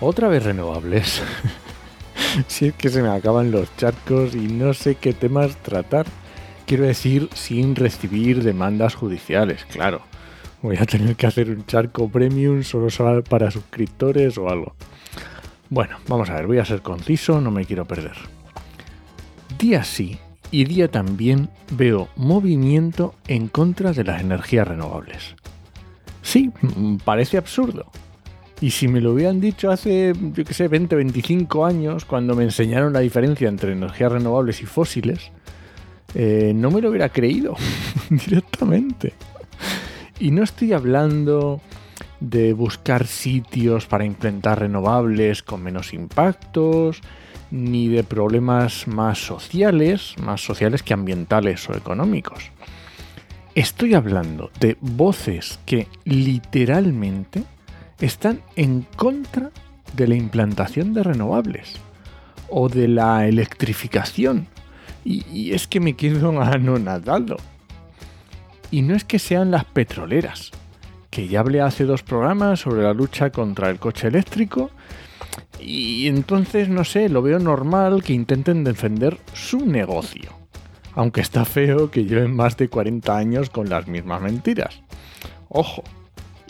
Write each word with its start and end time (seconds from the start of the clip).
Otra 0.00 0.28
vez 0.28 0.44
renovables. 0.44 1.22
si 2.48 2.66
es 2.66 2.74
que 2.74 2.90
se 2.90 3.02
me 3.02 3.08
acaban 3.08 3.50
los 3.50 3.74
charcos 3.76 4.34
y 4.34 4.48
no 4.48 4.74
sé 4.74 4.96
qué 4.96 5.12
temas 5.12 5.56
tratar. 5.56 6.06
Quiero 6.66 6.84
decir, 6.84 7.28
sin 7.34 7.76
recibir 7.76 8.42
demandas 8.42 8.94
judiciales, 8.94 9.64
claro. 9.66 10.02
Voy 10.62 10.76
a 10.76 10.84
tener 10.84 11.14
que 11.16 11.26
hacer 11.26 11.50
un 11.50 11.64
charco 11.64 12.08
premium 12.08 12.62
solo 12.62 12.88
para 13.22 13.50
suscriptores 13.50 14.36
o 14.36 14.48
algo. 14.48 14.74
Bueno, 15.70 15.98
vamos 16.08 16.28
a 16.28 16.34
ver, 16.34 16.46
voy 16.46 16.58
a 16.58 16.64
ser 16.64 16.82
conciso, 16.82 17.40
no 17.40 17.50
me 17.50 17.64
quiero 17.64 17.84
perder. 17.84 18.16
Día 19.58 19.84
sí 19.84 20.18
y 20.50 20.64
día 20.64 20.88
también 20.88 21.50
veo 21.70 22.08
movimiento 22.16 23.14
en 23.28 23.48
contra 23.48 23.92
de 23.92 24.04
las 24.04 24.20
energías 24.20 24.68
renovables. 24.68 25.36
Sí, 26.22 26.50
mm, 26.60 26.96
parece 26.96 27.38
absurdo, 27.38 27.86
y 28.60 28.70
si 28.70 28.88
me 28.88 29.00
lo 29.00 29.12
hubieran 29.12 29.40
dicho 29.40 29.70
hace, 29.70 30.14
yo 30.32 30.44
qué 30.44 30.54
sé, 30.54 30.68
20, 30.68 30.96
25 30.96 31.66
años, 31.66 32.04
cuando 32.04 32.34
me 32.34 32.44
enseñaron 32.44 32.92
la 32.92 33.00
diferencia 33.00 33.48
entre 33.48 33.72
energías 33.72 34.12
renovables 34.12 34.62
y 34.62 34.66
fósiles, 34.66 35.30
eh, 36.14 36.52
no 36.54 36.70
me 36.70 36.80
lo 36.80 36.88
hubiera 36.88 37.10
creído 37.10 37.54
directamente. 38.10 39.12
Y 40.18 40.30
no 40.30 40.42
estoy 40.42 40.72
hablando 40.72 41.60
de 42.20 42.54
buscar 42.54 43.06
sitios 43.06 43.86
para 43.86 44.06
implementar 44.06 44.60
renovables 44.60 45.42
con 45.42 45.62
menos 45.62 45.92
impactos, 45.92 47.02
ni 47.50 47.88
de 47.88 48.04
problemas 48.04 48.88
más 48.88 49.18
sociales, 49.18 50.14
más 50.22 50.40
sociales 50.40 50.82
que 50.82 50.94
ambientales 50.94 51.68
o 51.68 51.76
económicos. 51.76 52.50
Estoy 53.54 53.94
hablando 53.94 54.50
de 54.58 54.76
voces 54.80 55.58
que 55.66 55.88
literalmente 56.04 57.44
están 58.00 58.42
en 58.56 58.86
contra 58.96 59.50
de 59.94 60.06
la 60.06 60.14
implantación 60.14 60.92
de 60.92 61.02
renovables 61.02 61.76
o 62.48 62.68
de 62.68 62.88
la 62.88 63.26
electrificación. 63.26 64.48
Y, 65.04 65.52
es 65.52 65.68
que 65.68 65.78
me 65.78 65.94
quedo 65.94 66.40
anonadado. 66.40 67.36
Y 68.70 68.82
no 68.82 68.96
es 68.96 69.04
que 69.04 69.20
sean 69.20 69.52
las 69.52 69.64
petroleras, 69.64 70.50
que 71.10 71.28
ya 71.28 71.40
hablé 71.40 71.60
hace 71.60 71.84
dos 71.84 72.02
programas 72.02 72.60
sobre 72.60 72.82
la 72.82 72.92
lucha 72.92 73.30
contra 73.30 73.70
el 73.70 73.78
coche 73.78 74.08
eléctrico. 74.08 74.70
Y 75.60 76.08
entonces, 76.08 76.68
no 76.68 76.84
sé, 76.84 77.08
lo 77.08 77.22
veo 77.22 77.38
normal 77.38 78.02
que 78.02 78.12
intenten 78.12 78.64
defender 78.64 79.18
su 79.32 79.64
negocio. 79.64 80.32
Aunque 80.94 81.20
está 81.20 81.44
feo 81.44 81.90
que 81.90 82.04
lleven 82.04 82.34
más 82.34 82.56
de 82.56 82.68
40 82.68 83.16
años 83.16 83.50
con 83.50 83.68
las 83.68 83.86
mismas 83.86 84.20
mentiras. 84.20 84.82
Ojo, 85.48 85.84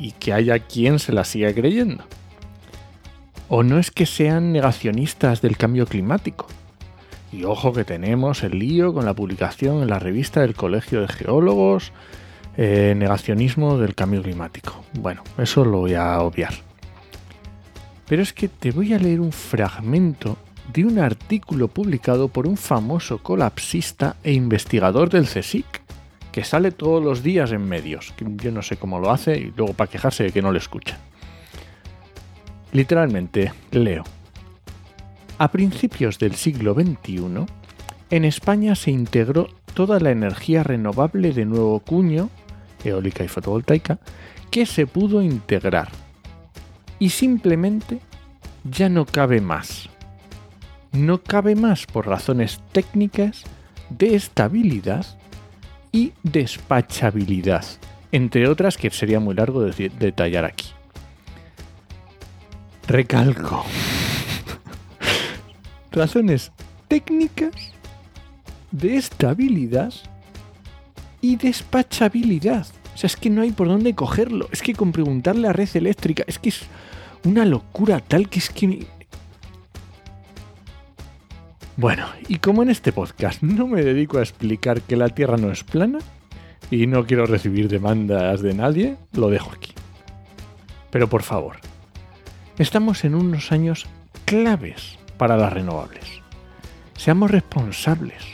y 0.00 0.12
que 0.12 0.32
haya 0.32 0.58
quien 0.58 0.98
se 0.98 1.12
la 1.12 1.24
siga 1.24 1.52
creyendo. 1.52 2.04
O 3.48 3.62
no 3.62 3.78
es 3.78 3.90
que 3.90 4.06
sean 4.06 4.52
negacionistas 4.52 5.42
del 5.42 5.56
cambio 5.56 5.86
climático. 5.86 6.46
Y 7.32 7.44
ojo 7.44 7.72
que 7.72 7.84
tenemos 7.84 8.42
el 8.42 8.58
lío 8.58 8.94
con 8.94 9.04
la 9.04 9.14
publicación 9.14 9.82
en 9.82 9.88
la 9.88 9.98
revista 9.98 10.40
del 10.40 10.54
Colegio 10.54 11.02
de 11.02 11.08
Geólogos, 11.08 11.92
eh, 12.56 12.94
negacionismo 12.96 13.78
del 13.78 13.94
cambio 13.94 14.22
climático. 14.22 14.82
Bueno, 14.94 15.22
eso 15.38 15.64
lo 15.64 15.78
voy 15.78 15.94
a 15.94 16.20
obviar. 16.20 16.54
Pero 18.08 18.22
es 18.22 18.32
que 18.32 18.48
te 18.48 18.72
voy 18.72 18.92
a 18.94 18.98
leer 18.98 19.20
un 19.20 19.32
fragmento 19.32 20.36
de 20.72 20.84
un 20.84 20.98
artículo 20.98 21.68
publicado 21.68 22.28
por 22.28 22.46
un 22.46 22.56
famoso 22.56 23.18
colapsista 23.18 24.16
e 24.22 24.32
investigador 24.32 25.10
del 25.10 25.26
CSIC, 25.26 25.82
que 26.32 26.44
sale 26.44 26.70
todos 26.70 27.02
los 27.02 27.22
días 27.22 27.52
en 27.52 27.68
medios. 27.68 28.14
Yo 28.36 28.52
no 28.52 28.62
sé 28.62 28.76
cómo 28.76 28.98
lo 28.98 29.10
hace 29.10 29.38
y 29.38 29.52
luego 29.56 29.74
para 29.74 29.90
quejarse 29.90 30.24
de 30.24 30.32
que 30.32 30.42
no 30.42 30.52
le 30.52 30.58
escucha. 30.58 30.98
Literalmente, 32.72 33.52
leo. 33.72 34.04
A 35.38 35.50
principios 35.50 36.18
del 36.18 36.34
siglo 36.34 36.74
XXI, 36.74 37.46
en 38.10 38.24
España 38.24 38.74
se 38.74 38.90
integró 38.90 39.48
toda 39.74 39.98
la 40.00 40.10
energía 40.10 40.62
renovable 40.62 41.32
de 41.32 41.44
nuevo 41.44 41.80
cuño, 41.80 42.28
eólica 42.84 43.24
y 43.24 43.28
fotovoltaica, 43.28 43.98
que 44.50 44.66
se 44.66 44.86
pudo 44.86 45.22
integrar. 45.22 45.88
Y 46.98 47.10
simplemente 47.10 48.00
ya 48.64 48.88
no 48.88 49.06
cabe 49.06 49.40
más. 49.40 49.88
No 50.92 51.22
cabe 51.22 51.54
más 51.54 51.86
por 51.86 52.06
razones 52.06 52.60
técnicas 52.72 53.44
de 53.90 54.14
estabilidad 54.14 55.06
y 55.92 56.12
despachabilidad, 56.22 57.64
entre 58.12 58.48
otras 58.48 58.76
que 58.76 58.90
sería 58.90 59.20
muy 59.20 59.34
largo 59.34 59.62
de 59.62 59.90
detallar 59.98 60.44
aquí. 60.44 60.68
Recalco. 62.86 63.64
Razones 65.92 66.52
técnicas 66.88 67.54
de 68.72 68.96
estabilidad 68.96 69.92
y 71.20 71.36
despachabilidad. 71.36 72.66
O 72.94 72.98
sea, 72.98 73.06
es 73.06 73.16
que 73.16 73.30
no 73.30 73.42
hay 73.42 73.52
por 73.52 73.68
dónde 73.68 73.94
cogerlo. 73.94 74.48
Es 74.52 74.62
que 74.62 74.74
con 74.74 74.92
preguntarle 74.92 75.48
a 75.48 75.52
red 75.52 75.68
eléctrica, 75.74 76.24
es 76.26 76.38
que 76.38 76.48
es 76.48 76.62
una 77.24 77.44
locura 77.44 78.00
tal 78.00 78.28
que 78.28 78.38
es 78.38 78.50
que 78.50 78.86
bueno, 81.80 82.06
y 82.28 82.36
como 82.40 82.62
en 82.62 82.68
este 82.68 82.92
podcast 82.92 83.42
no 83.42 83.66
me 83.66 83.82
dedico 83.82 84.18
a 84.18 84.22
explicar 84.22 84.82
que 84.82 84.96
la 84.96 85.08
Tierra 85.08 85.38
no 85.38 85.50
es 85.50 85.64
plana 85.64 85.98
y 86.70 86.86
no 86.86 87.06
quiero 87.06 87.24
recibir 87.24 87.68
demandas 87.68 88.42
de 88.42 88.52
nadie, 88.52 88.96
lo 89.12 89.30
dejo 89.30 89.50
aquí. 89.50 89.72
Pero 90.90 91.08
por 91.08 91.22
favor, 91.22 91.56
estamos 92.58 93.02
en 93.04 93.14
unos 93.14 93.50
años 93.50 93.86
claves 94.26 94.98
para 95.16 95.38
las 95.38 95.54
renovables. 95.54 96.04
Seamos 96.98 97.30
responsables. 97.30 98.24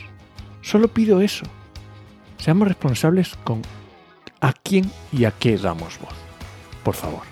Solo 0.61 0.89
pido 0.89 1.21
eso. 1.21 1.45
Seamos 2.37 2.67
responsables 2.67 3.37
con 3.45 3.61
a 4.41 4.51
quién 4.51 4.91
y 5.13 5.23
a 5.23 5.31
qué 5.31 5.57
damos 5.57 5.97
voz. 6.01 6.15
Por 6.83 6.95
favor. 6.95 7.23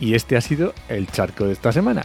Y 0.00 0.14
este 0.14 0.36
ha 0.36 0.40
sido 0.40 0.74
el 0.88 1.06
charco 1.06 1.44
de 1.44 1.52
esta 1.52 1.70
semana. 1.70 2.04